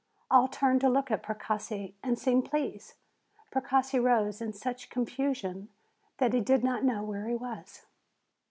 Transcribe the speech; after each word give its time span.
All 0.31 0.47
turned 0.47 0.81
to 0.81 0.89
look 0.89 1.11
at 1.11 1.21
Precossi, 1.21 1.93
and 2.01 2.17
seemed 2.17 2.45
pleased. 2.49 2.95
Precossi 3.51 3.99
rose 3.99 4.41
in 4.41 4.51
such 4.51 4.89
confusion 4.89 5.69
that 6.17 6.33
he 6.33 6.41
did 6.41 6.63
not 6.63 6.83
know 6.83 7.03
where 7.03 7.27
he 7.27 7.35
was. 7.35 7.85